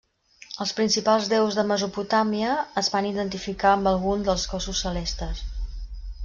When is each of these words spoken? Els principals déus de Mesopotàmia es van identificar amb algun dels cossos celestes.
Els 0.63 0.71
principals 0.77 1.27
déus 1.33 1.57
de 1.59 1.65
Mesopotàmia 1.71 2.55
es 2.83 2.89
van 2.95 3.09
identificar 3.11 3.71
amb 3.75 3.91
algun 3.93 4.25
dels 4.31 4.47
cossos 4.55 4.83
celestes. 4.87 5.45